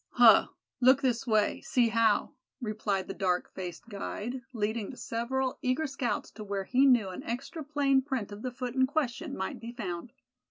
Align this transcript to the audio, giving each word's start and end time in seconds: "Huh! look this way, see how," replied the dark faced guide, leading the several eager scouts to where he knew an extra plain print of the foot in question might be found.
"Huh! 0.13 0.47
look 0.79 1.01
this 1.03 1.27
way, 1.27 1.61
see 1.61 1.89
how," 1.89 2.33
replied 2.59 3.07
the 3.07 3.13
dark 3.13 3.53
faced 3.53 3.87
guide, 3.87 4.41
leading 4.51 4.89
the 4.89 4.97
several 4.97 5.59
eager 5.61 5.85
scouts 5.85 6.31
to 6.31 6.43
where 6.43 6.63
he 6.63 6.87
knew 6.87 7.09
an 7.09 7.21
extra 7.21 7.63
plain 7.63 8.01
print 8.01 8.31
of 8.31 8.41
the 8.41 8.49
foot 8.49 8.73
in 8.73 8.87
question 8.87 9.37
might 9.37 9.59
be 9.59 9.71
found. 9.71 10.11